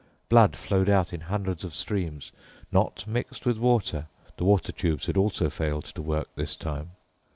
[0.29, 2.31] Blood flowed out in hundreds of streams,
[2.71, 6.93] not mixed with water—the water tubes had also failed to work this time.